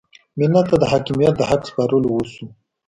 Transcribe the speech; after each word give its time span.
ملت 0.39 0.65
ته 0.71 0.75
د 0.79 0.83
حاکمیت 0.91 1.33
د 1.37 1.41
حق 1.49 1.61
سپارل 1.69 2.03
وشو. 2.07 2.45